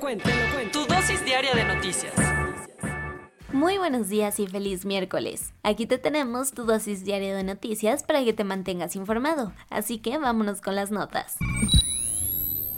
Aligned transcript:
Tu 0.00 0.84
dosis 0.86 1.24
diaria 1.24 1.52
de 1.54 1.64
noticias. 1.64 2.14
Muy 3.52 3.78
buenos 3.78 4.08
días 4.08 4.38
y 4.38 4.46
feliz 4.46 4.84
miércoles. 4.84 5.52
Aquí 5.64 5.86
te 5.86 5.98
tenemos 5.98 6.52
tu 6.52 6.64
dosis 6.64 7.04
diaria 7.04 7.34
de 7.34 7.42
noticias 7.42 8.04
para 8.04 8.22
que 8.22 8.32
te 8.32 8.44
mantengas 8.44 8.94
informado. 8.94 9.52
Así 9.70 9.98
que 9.98 10.16
vámonos 10.18 10.60
con 10.60 10.76
las 10.76 10.92
notas. 10.92 11.36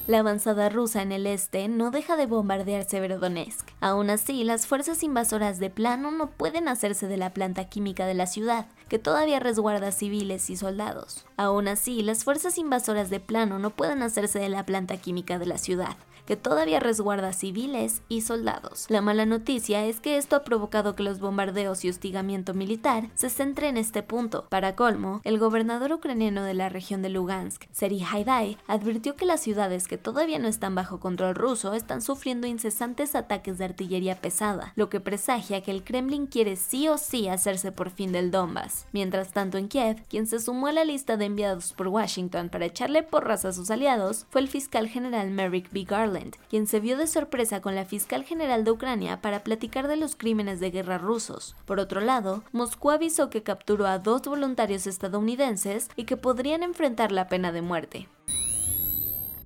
La 0.06 0.20
avanzada 0.20 0.70
rusa 0.70 1.02
en 1.02 1.12
el 1.12 1.26
este 1.26 1.68
no 1.68 1.90
deja 1.90 2.16
de 2.16 2.26
bombardear 2.26 2.84
Severodonetsk. 2.84 3.68
Aún 3.80 4.10
así, 4.10 4.42
las 4.42 4.66
fuerzas 4.66 5.02
invasoras 5.02 5.58
de 5.60 5.70
plano 5.70 6.10
no 6.10 6.30
pueden 6.30 6.68
hacerse 6.68 7.06
de 7.06 7.16
la 7.16 7.34
planta 7.34 7.66
química 7.66 8.06
de 8.06 8.14
la 8.14 8.26
ciudad, 8.26 8.66
que 8.88 8.98
todavía 8.98 9.38
resguarda 9.38 9.92
civiles 9.92 10.50
y 10.50 10.56
soldados. 10.56 11.26
Aún 11.36 11.68
así, 11.68 12.02
las 12.02 12.24
fuerzas 12.24 12.58
invasoras 12.58 13.08
de 13.08 13.20
plano 13.20 13.60
no 13.60 13.70
pueden 13.70 14.02
hacerse 14.02 14.40
de 14.40 14.48
la 14.48 14.66
planta 14.66 14.96
química 14.96 15.38
de 15.38 15.46
la 15.46 15.58
ciudad, 15.58 15.96
que 16.26 16.36
todavía 16.36 16.80
resguarda 16.80 17.32
civiles 17.32 18.02
y 18.08 18.22
soldados. 18.22 18.86
La 18.88 19.00
mala 19.00 19.26
noticia 19.26 19.84
es 19.84 20.00
que 20.00 20.16
esto 20.16 20.36
ha 20.36 20.44
provocado 20.44 20.94
que 20.94 21.02
los 21.02 21.20
bombardeos 21.20 21.84
y 21.84 21.88
hostigamiento 21.88 22.54
militar 22.54 23.08
se 23.14 23.30
centren 23.30 23.70
en 23.70 23.76
este 23.76 24.02
punto. 24.02 24.46
Para 24.48 24.74
colmo, 24.74 25.20
el 25.24 25.38
gobernador 25.38 25.92
ucraniano 25.92 26.42
de 26.42 26.54
la 26.54 26.68
región 26.68 27.02
de 27.02 27.08
Lugansk, 27.08 27.64
Serhiy 27.72 28.04
Haidai, 28.04 28.58
advirtió 28.66 29.16
que 29.16 29.26
las 29.26 29.40
ciudades 29.40 29.86
que 29.86 29.98
todavía 29.98 30.38
no 30.38 30.48
están 30.48 30.74
bajo 30.74 31.00
control 31.00 31.34
ruso 31.34 31.74
están 31.74 32.02
sufriendo 32.02 32.46
incesantes 32.46 33.14
ataques 33.14 33.58
de 33.58 33.64
artillería 33.64 34.20
pesada, 34.20 34.72
lo 34.76 34.88
que 34.88 35.00
presagia 35.00 35.62
que 35.62 35.70
el 35.70 35.84
Kremlin 35.84 36.26
quiere 36.26 36.56
sí 36.56 36.88
o 36.88 36.98
sí 36.98 37.28
hacerse 37.28 37.72
por 37.72 37.90
fin 37.90 38.12
del 38.12 38.30
Donbass. 38.30 38.86
Mientras 38.92 39.32
tanto 39.32 39.58
en 39.58 39.68
Kiev, 39.68 40.02
quien 40.08 40.26
se 40.26 40.40
sumó 40.40 40.68
a 40.68 40.72
la 40.72 40.84
lista 40.84 41.16
de 41.16 41.26
enviados 41.26 41.72
por 41.72 41.88
Washington 41.88 42.48
para 42.48 42.66
echarle 42.66 43.02
porras 43.02 43.44
a 43.44 43.52
sus 43.52 43.70
aliados 43.70 44.26
fue 44.30 44.40
el 44.40 44.48
fiscal 44.48 44.88
general 44.88 45.30
Merrick 45.30 45.70
B. 45.72 45.84
Garland 45.84 46.19
quien 46.48 46.66
se 46.66 46.80
vio 46.80 46.96
de 46.96 47.06
sorpresa 47.06 47.60
con 47.60 47.74
la 47.74 47.84
fiscal 47.84 48.24
general 48.24 48.64
de 48.64 48.70
Ucrania 48.70 49.20
para 49.20 49.42
platicar 49.42 49.88
de 49.88 49.96
los 49.96 50.16
crímenes 50.16 50.60
de 50.60 50.70
guerra 50.70 50.98
rusos. 50.98 51.56
Por 51.64 51.80
otro 51.80 52.00
lado, 52.00 52.44
Moscú 52.52 52.90
avisó 52.90 53.30
que 53.30 53.42
capturó 53.42 53.86
a 53.86 53.98
dos 53.98 54.22
voluntarios 54.22 54.86
estadounidenses 54.86 55.88
y 55.96 56.04
que 56.04 56.16
podrían 56.16 56.62
enfrentar 56.62 57.12
la 57.12 57.28
pena 57.28 57.52
de 57.52 57.62
muerte 57.62 58.08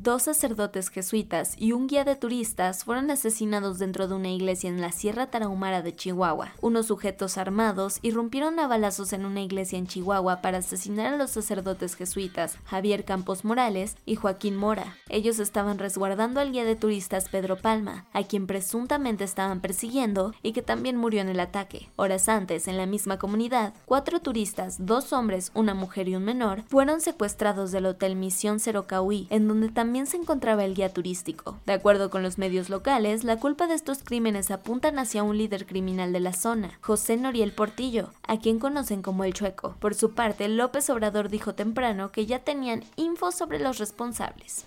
dos 0.04 0.24
sacerdotes 0.24 0.90
jesuitas 0.90 1.54
y 1.56 1.72
un 1.72 1.86
guía 1.86 2.04
de 2.04 2.14
turistas 2.14 2.84
fueron 2.84 3.10
asesinados 3.10 3.78
dentro 3.78 4.06
de 4.06 4.14
una 4.14 4.28
iglesia 4.28 4.68
en 4.68 4.82
la 4.82 4.92
Sierra 4.92 5.28
Tarahumara 5.28 5.80
de 5.80 5.96
Chihuahua. 5.96 6.52
Unos 6.60 6.88
sujetos 6.88 7.38
armados 7.38 8.00
irrumpieron 8.02 8.60
a 8.60 8.68
balazos 8.68 9.14
en 9.14 9.24
una 9.24 9.40
iglesia 9.40 9.78
en 9.78 9.86
Chihuahua 9.86 10.42
para 10.42 10.58
asesinar 10.58 11.14
a 11.14 11.16
los 11.16 11.30
sacerdotes 11.30 11.96
jesuitas 11.96 12.58
Javier 12.66 13.06
Campos 13.06 13.46
Morales 13.46 13.96
y 14.04 14.16
Joaquín 14.16 14.56
Mora. 14.56 14.94
Ellos 15.08 15.38
estaban 15.38 15.78
resguardando 15.78 16.38
al 16.38 16.52
guía 16.52 16.66
de 16.66 16.76
turistas 16.76 17.30
Pedro 17.30 17.56
Palma, 17.56 18.04
a 18.12 18.24
quien 18.24 18.46
presuntamente 18.46 19.24
estaban 19.24 19.62
persiguiendo 19.62 20.34
y 20.42 20.52
que 20.52 20.60
también 20.60 20.98
murió 20.98 21.22
en 21.22 21.30
el 21.30 21.40
ataque. 21.40 21.88
Horas 21.96 22.28
antes, 22.28 22.68
en 22.68 22.76
la 22.76 22.84
misma 22.84 23.18
comunidad, 23.18 23.72
cuatro 23.86 24.20
turistas, 24.20 24.76
dos 24.84 25.14
hombres, 25.14 25.50
una 25.54 25.72
mujer 25.72 26.08
y 26.08 26.16
un 26.16 26.24
menor, 26.24 26.62
fueron 26.68 27.00
secuestrados 27.00 27.72
del 27.72 27.86
Hotel 27.86 28.16
Misión 28.16 28.60
Cerocahuí, 28.60 29.28
en 29.30 29.48
donde 29.48 29.70
también 29.70 29.93
se 29.94 30.16
encontraba 30.16 30.64
el 30.64 30.74
guía 30.74 30.92
turístico. 30.92 31.58
De 31.66 31.72
acuerdo 31.72 32.10
con 32.10 32.22
los 32.22 32.36
medios 32.36 32.68
locales, 32.68 33.22
la 33.22 33.38
culpa 33.38 33.66
de 33.66 33.74
estos 33.74 34.02
crímenes 34.02 34.50
apuntan 34.50 34.98
hacia 34.98 35.22
un 35.22 35.38
líder 35.38 35.66
criminal 35.66 36.12
de 36.12 36.20
la 36.20 36.32
zona, 36.32 36.78
José 36.80 37.16
Noriel 37.16 37.52
Portillo, 37.52 38.10
a 38.26 38.38
quien 38.38 38.58
conocen 38.58 39.00
como 39.02 39.24
el 39.24 39.32
Chueco. 39.32 39.76
Por 39.78 39.94
su 39.94 40.12
parte, 40.12 40.48
López 40.48 40.90
Obrador 40.90 41.28
dijo 41.28 41.54
temprano 41.54 42.10
que 42.10 42.26
ya 42.26 42.40
tenían 42.40 42.84
info 42.96 43.30
sobre 43.30 43.60
los 43.60 43.78
responsables. 43.78 44.66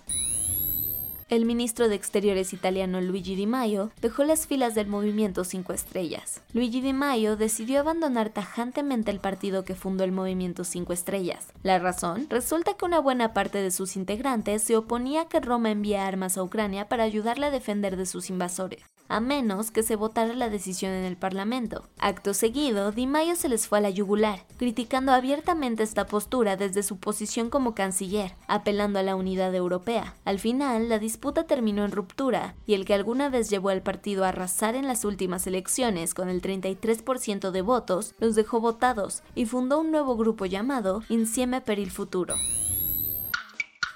El 1.30 1.44
ministro 1.44 1.90
de 1.90 1.94
Exteriores 1.94 2.54
italiano 2.54 3.02
Luigi 3.02 3.34
Di 3.34 3.46
Maio 3.46 3.90
dejó 4.00 4.24
las 4.24 4.46
filas 4.46 4.74
del 4.74 4.86
movimiento 4.86 5.44
Cinco 5.44 5.74
Estrellas. 5.74 6.40
Luigi 6.54 6.80
Di 6.80 6.94
Maio 6.94 7.36
decidió 7.36 7.80
abandonar 7.80 8.30
tajantemente 8.30 9.10
el 9.10 9.20
partido 9.20 9.62
que 9.62 9.74
fundó 9.74 10.04
el 10.04 10.12
movimiento 10.12 10.64
Cinco 10.64 10.94
Estrellas. 10.94 11.48
La 11.62 11.78
razón 11.78 12.28
resulta 12.30 12.78
que 12.78 12.86
una 12.86 13.00
buena 13.00 13.34
parte 13.34 13.58
de 13.60 13.70
sus 13.70 13.94
integrantes 13.96 14.62
se 14.62 14.78
oponía 14.78 15.22
a 15.22 15.28
que 15.28 15.40
Roma 15.40 15.70
envíe 15.70 15.96
armas 15.96 16.38
a 16.38 16.42
Ucrania 16.42 16.88
para 16.88 17.04
ayudarle 17.04 17.44
a 17.44 17.50
defender 17.50 17.98
de 17.98 18.06
sus 18.06 18.30
invasores 18.30 18.80
a 19.08 19.20
menos 19.20 19.70
que 19.70 19.82
se 19.82 19.96
votara 19.96 20.34
la 20.34 20.50
decisión 20.50 20.92
en 20.92 21.04
el 21.04 21.16
Parlamento. 21.16 21.88
Acto 21.98 22.34
seguido, 22.34 22.92
Di 22.92 23.06
Maio 23.06 23.36
se 23.36 23.48
les 23.48 23.66
fue 23.66 23.78
a 23.78 23.80
la 23.80 23.90
yugular, 23.90 24.44
criticando 24.56 25.12
abiertamente 25.12 25.82
esta 25.82 26.06
postura 26.06 26.56
desde 26.56 26.82
su 26.82 26.98
posición 26.98 27.50
como 27.50 27.74
canciller, 27.74 28.34
apelando 28.46 28.98
a 28.98 29.02
la 29.02 29.16
unidad 29.16 29.54
europea. 29.54 30.14
Al 30.24 30.38
final, 30.38 30.88
la 30.88 30.98
disputa 30.98 31.46
terminó 31.46 31.84
en 31.84 31.92
ruptura, 31.92 32.54
y 32.66 32.74
el 32.74 32.84
que 32.84 32.94
alguna 32.94 33.28
vez 33.28 33.50
llevó 33.50 33.70
al 33.70 33.82
partido 33.82 34.24
a 34.24 34.28
arrasar 34.28 34.74
en 34.74 34.86
las 34.86 35.04
últimas 35.04 35.46
elecciones 35.46 36.14
con 36.14 36.28
el 36.28 36.42
33% 36.42 37.50
de 37.50 37.62
votos, 37.62 38.14
los 38.18 38.34
dejó 38.34 38.60
votados 38.60 39.22
y 39.34 39.46
fundó 39.46 39.80
un 39.80 39.90
nuevo 39.90 40.16
grupo 40.16 40.46
llamado 40.46 41.02
Insieme 41.08 41.60
per 41.60 41.78
il 41.78 41.90
Futuro. 41.90 42.34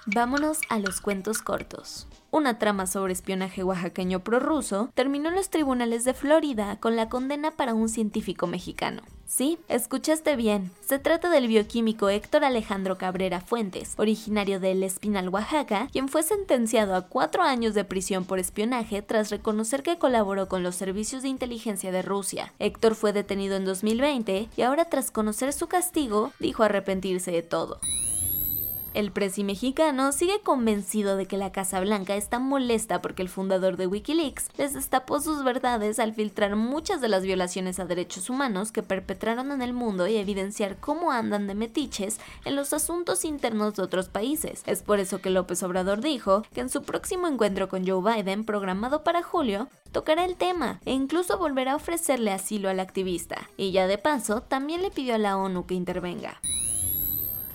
Vámonos 0.07 0.59
a 0.69 0.81
los 0.81 1.01
cuentos 1.01 1.43
cortos. 1.43 2.09
Una 2.33 2.59
trama 2.59 2.89
sobre 2.89 3.13
espionaje 3.13 3.63
oaxaqueño 3.63 4.25
prorruso 4.25 4.91
terminó 4.95 5.29
en 5.29 5.37
los 5.37 5.49
tribunales 5.49 6.03
de 6.03 6.13
Florida 6.13 6.77
con 6.81 6.97
la 6.97 7.09
condena 7.09 7.53
para 7.53 7.73
un 7.73 7.89
científico 7.89 8.49
mexicano. 8.49 9.03
Sí, 9.27 9.59
escuchaste 9.69 10.35
bien. 10.35 10.73
Se 10.81 10.99
trata 10.99 11.31
del 11.31 11.47
bioquímico 11.47 12.09
Héctor 12.09 12.45
Alejandro 12.45 12.99
Cabrera 12.99 13.41
Fuentes, 13.41 13.95
originario 13.97 14.59
de 14.59 14.73
El 14.73 14.83
Espinal, 14.83 15.29
Oaxaca, 15.29 15.87
quien 15.93 16.09
fue 16.09 16.25
sentenciado 16.25 16.97
a 16.97 17.03
cuatro 17.03 17.45
años 17.45 17.73
de 17.75 17.85
prisión 17.85 18.25
por 18.25 18.41
espionaje 18.41 19.03
tras 19.03 19.31
reconocer 19.31 19.85
que 19.85 19.99
colaboró 19.99 20.49
con 20.49 20.65
los 20.65 20.75
servicios 20.75 21.23
de 21.23 21.29
inteligencia 21.29 21.93
de 21.93 22.03
Rusia. 22.03 22.53
Héctor 22.59 22.97
fue 22.97 23.13
detenido 23.13 23.55
en 23.55 23.65
2020 23.65 24.49
y 24.57 24.63
ahora 24.63 24.87
tras 24.87 25.13
conocer 25.13 25.53
su 25.53 25.69
castigo, 25.69 26.33
dijo 26.41 26.65
arrepentirse 26.65 27.31
de 27.31 27.43
todo. 27.43 27.79
El 28.95 29.11
presi 29.11 29.43
mexicano 29.43 30.13
sigue 30.13 30.41
convencido 30.41 31.17
de 31.17 31.25
que 31.25 31.39
la 31.39 31.51
Casa 31.51 31.81
Blanca 31.81 32.15
está 32.15 32.39
molesta 32.39 33.01
porque 33.01 33.23
el 33.23 33.31
fundador 33.31 33.79
de 33.79 33.87
Wikileaks 33.87 34.51
les 34.59 34.75
destapó 34.75 35.19
sus 35.19 35.45
verdades 35.45 35.99
al 35.99 36.13
filtrar 36.13 36.57
muchas 36.57 37.01
de 37.01 37.09
las 37.09 37.23
violaciones 37.23 37.81
a 37.81 37.87
derechos 37.87 38.29
humanos 38.29 38.71
que 38.71 38.83
perpetraron 38.83 39.51
en 39.51 39.63
el 39.63 39.73
mundo 39.73 40.07
y 40.07 40.17
evidenciar 40.17 40.77
cómo 40.77 41.11
andan 41.11 41.47
de 41.47 41.55
metiches 41.55 42.21
en 42.45 42.55
los 42.55 42.75
asuntos 42.75 43.25
internos 43.25 43.77
de 43.77 43.83
otros 43.83 44.11
países. 44.11 44.63
Es 44.67 44.83
por 44.83 45.01
eso 45.01 45.23
que 45.23 45.31
López 45.31 45.63
Obrador 45.63 46.03
dijo 46.03 46.43
que 46.53 46.61
en 46.61 46.69
su 46.69 46.83
próximo 46.83 47.29
encuentro 47.29 47.71
con 47.71 47.87
Joe 47.87 48.03
Biden, 48.15 48.45
programado 48.45 49.05
para 49.05 49.23
julio, 49.23 49.69
tocará 49.93 50.27
el 50.27 50.37
tema 50.37 50.81
e 50.85 50.93
incluso 50.93 51.39
volverá 51.39 51.73
a 51.73 51.77
ofrecerle 51.77 52.31
asilo 52.31 52.69
al 52.69 52.79
activista. 52.79 53.49
Y 53.57 53.73
ya 53.73 53.87
de 53.87 53.97
paso, 53.97 54.43
también 54.43 54.83
le 54.83 54.91
pidió 54.91 55.15
a 55.15 55.19
la 55.19 55.39
ONU 55.39 55.65
que 55.65 55.75
intervenga. 55.75 56.41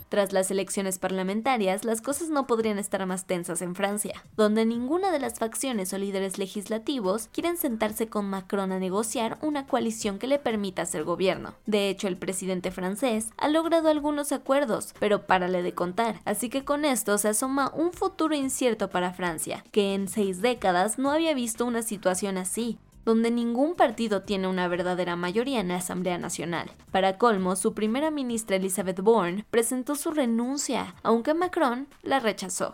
Tras 0.09 0.31
las 0.31 0.49
elecciones 0.51 0.99
parlamentarias, 0.99 1.83
las 1.83 2.01
cosas 2.01 2.29
no 2.29 2.47
podrían 2.47 2.79
estar 2.79 3.05
más 3.05 3.25
tensas 3.25 3.61
en 3.61 3.75
Francia, 3.75 4.23
donde 4.37 4.65
ninguna 4.65 5.11
de 5.11 5.19
las 5.19 5.37
facciones 5.37 5.91
o 5.91 5.97
líderes 5.97 6.37
legislativos 6.37 7.27
quieren 7.33 7.57
sentarse 7.57 8.07
con 8.07 8.29
Macron 8.29 8.71
a 8.71 8.79
negociar 8.79 9.37
una 9.41 9.67
coalición 9.67 10.17
que 10.17 10.27
le 10.27 10.39
permita 10.39 10.83
hacer 10.83 11.03
gobierno. 11.03 11.55
De 11.65 11.89
hecho, 11.89 12.07
el 12.07 12.17
presidente 12.17 12.71
francés 12.71 13.29
ha 13.37 13.49
logrado 13.49 13.89
algunos 13.89 14.31
acuerdos, 14.31 14.93
pero 14.99 15.25
párale 15.25 15.61
de 15.61 15.73
contar, 15.73 16.21
así 16.23 16.49
que 16.49 16.63
con 16.63 16.85
esto 16.85 17.17
se 17.17 17.27
asoma 17.29 17.71
un 17.75 17.91
futuro 17.91 18.33
incierto 18.33 18.89
para 18.89 19.13
Francia, 19.13 19.65
que 19.71 19.93
en 19.93 20.07
seis 20.07 20.41
décadas 20.41 20.97
no 20.97 21.11
había 21.11 21.33
visto 21.33 21.65
una 21.65 21.81
situación 21.81 22.37
así, 22.37 22.77
donde 23.07 23.31
ningún 23.31 23.75
partido 23.75 24.23
tiene 24.23 24.49
una 24.49 24.67
verdadera 24.67 25.15
mayoría 25.15 25.61
en 25.61 25.69
la 25.69 25.77
Asamblea 25.77 26.17
Nacional. 26.17 26.69
Para 26.91 27.17
colmo, 27.17 27.55
su 27.55 27.73
primera 27.73 28.11
ministra 28.11 28.57
Elizabeth 28.57 28.99
Bourne 28.99 29.45
presentó 29.49 29.95
su 29.95 30.11
renuncia, 30.11 30.93
aunque 31.03 31.33
Macron 31.33 31.87
la 32.03 32.19
rechazó. 32.19 32.73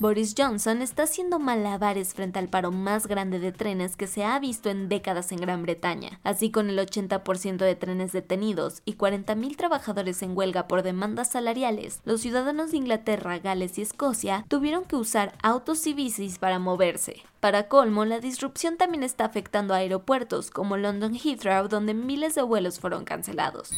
Boris 0.00 0.36
Johnson 0.38 0.80
está 0.80 1.02
haciendo 1.02 1.40
malabares 1.40 2.14
frente 2.14 2.38
al 2.38 2.48
paro 2.48 2.70
más 2.70 3.08
grande 3.08 3.40
de 3.40 3.50
trenes 3.50 3.96
que 3.96 4.06
se 4.06 4.24
ha 4.24 4.38
visto 4.38 4.70
en 4.70 4.88
décadas 4.88 5.32
en 5.32 5.40
Gran 5.40 5.62
Bretaña. 5.62 6.20
Así 6.22 6.52
con 6.52 6.70
el 6.70 6.78
80% 6.78 7.56
de 7.56 7.74
trenes 7.74 8.12
detenidos 8.12 8.80
y 8.84 8.94
40.000 8.94 9.56
trabajadores 9.56 10.22
en 10.22 10.36
huelga 10.36 10.68
por 10.68 10.84
demandas 10.84 11.32
salariales, 11.32 12.00
los 12.04 12.20
ciudadanos 12.20 12.70
de 12.70 12.76
Inglaterra, 12.76 13.40
Gales 13.40 13.76
y 13.76 13.82
Escocia 13.82 14.44
tuvieron 14.46 14.84
que 14.84 14.94
usar 14.94 15.32
autos 15.42 15.84
y 15.88 15.94
bicis 15.94 16.38
para 16.38 16.60
moverse. 16.60 17.24
Para 17.40 17.66
colmo, 17.66 18.04
la 18.04 18.20
disrupción 18.20 18.76
también 18.76 19.02
está 19.02 19.24
afectando 19.24 19.74
a 19.74 19.78
aeropuertos 19.78 20.52
como 20.52 20.76
London 20.76 21.16
Heathrow, 21.16 21.66
donde 21.66 21.94
miles 21.94 22.36
de 22.36 22.42
vuelos 22.42 22.78
fueron 22.78 23.04
cancelados. 23.04 23.72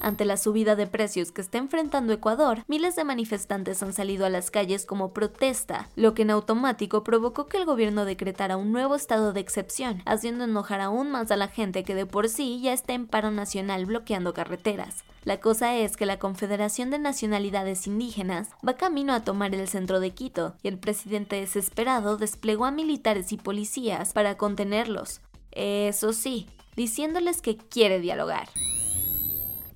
Ante 0.00 0.24
la 0.24 0.38
subida 0.38 0.76
de 0.76 0.86
precios 0.86 1.30
que 1.30 1.42
está 1.42 1.58
enfrentando 1.58 2.14
Ecuador, 2.14 2.64
miles 2.68 2.96
de 2.96 3.04
manifestantes 3.04 3.82
han 3.82 3.92
salido 3.92 4.24
a 4.24 4.30
las 4.30 4.50
calles 4.50 4.86
como 4.86 5.12
protesta, 5.12 5.90
lo 5.94 6.14
que 6.14 6.22
en 6.22 6.30
automático 6.30 7.04
provocó 7.04 7.46
que 7.46 7.58
el 7.58 7.66
gobierno 7.66 8.06
decretara 8.06 8.56
un 8.56 8.72
nuevo 8.72 8.94
estado 8.94 9.34
de 9.34 9.40
excepción, 9.40 10.02
haciendo 10.06 10.44
enojar 10.44 10.80
aún 10.80 11.10
más 11.10 11.30
a 11.30 11.36
la 11.36 11.48
gente 11.48 11.84
que 11.84 11.94
de 11.94 12.06
por 12.06 12.30
sí 12.30 12.60
ya 12.62 12.72
está 12.72 12.94
en 12.94 13.06
paro 13.06 13.30
nacional 13.30 13.84
bloqueando 13.84 14.32
carreteras. 14.32 15.04
La 15.24 15.38
cosa 15.38 15.76
es 15.76 15.98
que 15.98 16.06
la 16.06 16.18
Confederación 16.18 16.88
de 16.88 16.98
Nacionalidades 16.98 17.86
Indígenas 17.86 18.48
va 18.66 18.78
camino 18.78 19.12
a 19.12 19.22
tomar 19.22 19.54
el 19.54 19.68
centro 19.68 20.00
de 20.00 20.12
Quito 20.12 20.54
y 20.62 20.68
el 20.68 20.78
presidente 20.78 21.36
desesperado 21.36 22.16
desplegó 22.16 22.64
a 22.64 22.70
militares 22.70 23.32
y 23.32 23.36
policías 23.36 24.14
para 24.14 24.38
contenerlos. 24.38 25.20
Eso 25.50 26.14
sí, 26.14 26.46
diciéndoles 26.74 27.42
que 27.42 27.58
quiere 27.58 28.00
dialogar. 28.00 28.48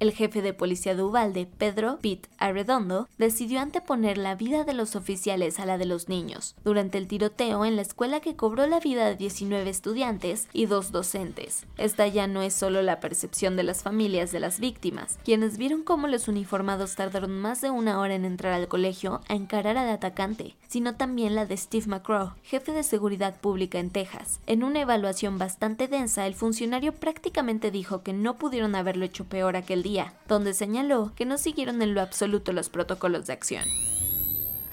El 0.00 0.12
jefe 0.12 0.42
de 0.42 0.52
policía 0.52 0.94
de 0.94 1.02
Ubalde, 1.02 1.46
Pedro 1.46 1.98
Pitt 2.00 2.26
Arredondo, 2.38 3.08
decidió 3.16 3.60
anteponer 3.60 4.18
la 4.18 4.34
vida 4.34 4.64
de 4.64 4.74
los 4.74 4.96
oficiales 4.96 5.60
a 5.60 5.66
la 5.66 5.78
de 5.78 5.86
los 5.86 6.08
niños, 6.08 6.56
durante 6.64 6.98
el 6.98 7.06
tiroteo 7.06 7.64
en 7.64 7.76
la 7.76 7.82
escuela 7.82 8.20
que 8.20 8.36
cobró 8.36 8.66
la 8.66 8.80
vida 8.80 9.06
de 9.06 9.16
19 9.16 9.70
estudiantes 9.70 10.48
y 10.52 10.66
dos 10.66 10.90
docentes. 10.90 11.66
Esta 11.78 12.06
ya 12.08 12.26
no 12.26 12.42
es 12.42 12.54
solo 12.54 12.82
la 12.82 13.00
percepción 13.00 13.56
de 13.56 13.62
las 13.62 13.82
familias 13.82 14.32
de 14.32 14.40
las 14.40 14.60
víctimas, 14.60 15.18
quienes 15.24 15.58
vieron 15.58 15.82
cómo 15.82 16.08
los 16.08 16.28
uniformados 16.28 16.96
tardaron 16.96 17.38
más 17.38 17.60
de 17.60 17.70
una 17.70 18.00
hora 18.00 18.14
en 18.14 18.24
entrar 18.24 18.52
al 18.52 18.68
colegio 18.68 19.20
a 19.28 19.34
encarar 19.34 19.76
al 19.76 19.88
atacante, 19.88 20.56
sino 20.66 20.96
también 20.96 21.34
la 21.34 21.46
de 21.46 21.56
Steve 21.56 21.86
McCraw, 21.86 22.32
jefe 22.42 22.72
de 22.72 22.82
seguridad 22.82 23.40
pública 23.40 23.78
en 23.78 23.90
Texas. 23.90 24.40
En 24.46 24.64
una 24.64 24.80
evaluación 24.80 25.38
bastante 25.38 25.88
densa, 25.88 26.26
el 26.26 26.34
funcionario 26.34 26.92
prácticamente 26.92 27.70
dijo 27.70 28.02
que 28.02 28.12
no 28.12 28.36
pudieron 28.36 28.74
haberlo 28.74 29.04
hecho 29.04 29.24
peor 29.24 29.56
aquel 29.56 29.82
donde 30.28 30.54
señaló 30.54 31.12
que 31.14 31.24
no 31.24 31.38
siguieron 31.38 31.82
en 31.82 31.94
lo 31.94 32.00
absoluto 32.00 32.52
los 32.52 32.68
protocolos 32.68 33.26
de 33.26 33.32
acción. 33.32 33.64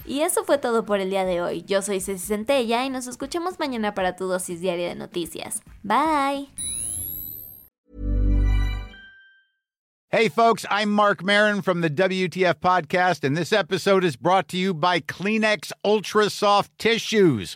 Y 0.06 0.22
eso 0.22 0.44
fue 0.44 0.58
todo 0.58 0.86
por 0.86 1.00
el 1.00 1.10
día 1.10 1.26
de 1.26 1.42
hoy. 1.42 1.64
Yo 1.64 1.82
soy 1.82 2.02
Ceci 2.02 2.26
Centella 2.26 2.86
y 2.86 2.90
nos 2.90 3.08
escuchamos 3.08 3.60
mañana 3.60 3.94
para 3.94 4.16
tu 4.16 4.28
dosis 4.28 4.60
diaria 4.60 4.90
de 4.90 4.96
noticias. 4.96 5.62
Bye. 5.84 6.50
Hey, 10.14 10.28
folks, 10.28 10.66
I'm 10.70 10.92
Mark 10.92 11.24
Marin 11.24 11.62
from 11.62 11.80
the 11.80 11.90
WTF 11.90 12.56
Podcast, 12.56 13.24
and 13.24 13.38
this 13.38 13.54
episode 13.54 14.04
is 14.04 14.18
brought 14.18 14.50
to 14.50 14.58
you 14.58 14.74
by 14.74 15.00
Kleenex 15.00 15.72
Ultra 15.86 16.30
Soft 16.30 16.78
Tissues 16.78 17.56